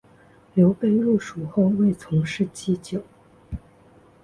[0.55, 3.03] 刘备入蜀后为从事祭酒。